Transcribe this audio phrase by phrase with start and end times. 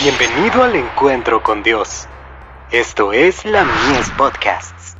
[0.00, 2.06] Bienvenido al encuentro con Dios.
[2.70, 4.96] Esto es la Mies Podcasts.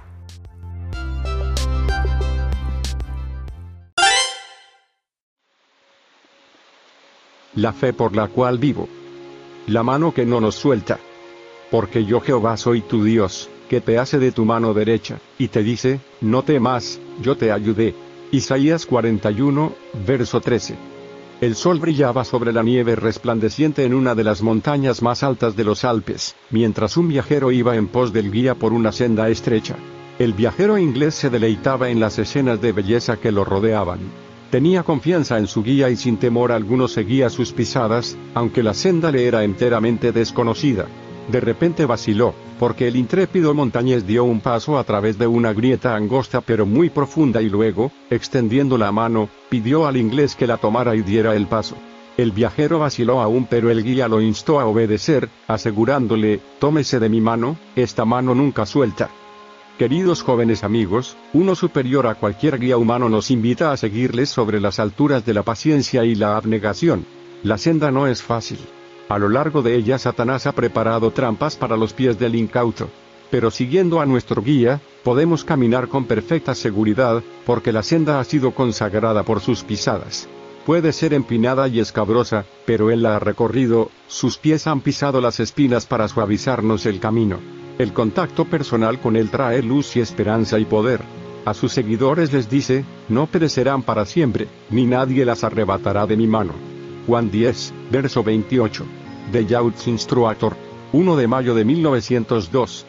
[7.54, 8.88] La fe por la cual vivo.
[9.68, 10.98] La mano que no nos suelta.
[11.70, 15.62] Porque yo Jehová soy tu Dios, que te hace de tu mano derecha, y te
[15.62, 17.94] dice, no temas, yo te ayudé.
[18.32, 19.72] Isaías 41,
[20.04, 20.97] verso 13.
[21.40, 25.62] El sol brillaba sobre la nieve resplandeciente en una de las montañas más altas de
[25.62, 29.76] los Alpes, mientras un viajero iba en pos del guía por una senda estrecha.
[30.18, 34.00] El viajero inglés se deleitaba en las escenas de belleza que lo rodeaban.
[34.50, 39.12] Tenía confianza en su guía y sin temor alguno seguía sus pisadas, aunque la senda
[39.12, 40.86] le era enteramente desconocida.
[41.28, 45.94] De repente vaciló, porque el intrépido montañés dio un paso a través de una grieta
[45.94, 50.96] angosta pero muy profunda y luego, extendiendo la mano, pidió al inglés que la tomara
[50.96, 51.76] y diera el paso.
[52.16, 57.20] El viajero vaciló aún pero el guía lo instó a obedecer, asegurándole, tómese de mi
[57.20, 59.10] mano, esta mano nunca suelta.
[59.78, 64.80] Queridos jóvenes amigos, uno superior a cualquier guía humano nos invita a seguirles sobre las
[64.80, 67.04] alturas de la paciencia y la abnegación.
[67.44, 68.58] La senda no es fácil.
[69.08, 72.90] A lo largo de ella Satanás ha preparado trampas para los pies del incauto.
[73.30, 78.52] Pero siguiendo a nuestro guía, podemos caminar con perfecta seguridad, porque la senda ha sido
[78.52, 80.28] consagrada por sus pisadas.
[80.66, 85.40] Puede ser empinada y escabrosa, pero Él la ha recorrido, sus pies han pisado las
[85.40, 87.38] espinas para suavizarnos el camino.
[87.78, 91.00] El contacto personal con Él trae luz y esperanza y poder.
[91.46, 96.26] A sus seguidores les dice, no perecerán para siempre, ni nadie las arrebatará de mi
[96.26, 96.52] mano.
[97.06, 98.84] Juan 10, verso 28.
[99.32, 100.56] De Youth Instructor.
[100.92, 102.86] 1 de mayo de 1902.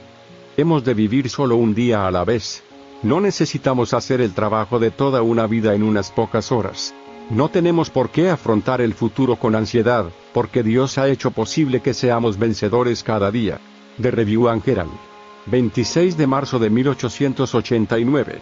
[0.55, 2.63] Hemos de vivir solo un día a la vez.
[3.03, 6.93] No necesitamos hacer el trabajo de toda una vida en unas pocas horas.
[7.29, 11.93] No tenemos por qué afrontar el futuro con ansiedad, porque Dios ha hecho posible que
[11.93, 13.59] seamos vencedores cada día.
[13.97, 14.91] De Review and Herald.
[15.47, 18.41] 26 de marzo de 1889.